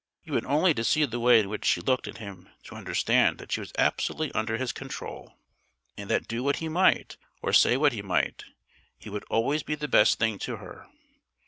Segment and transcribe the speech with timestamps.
[0.23, 3.37] You had only to see the way in which she looked at him to understand
[3.37, 5.33] that she was absolutely under his control,
[5.95, 8.43] and that do what he might, or say what he might,
[8.99, 10.87] it would always be the best thing to her.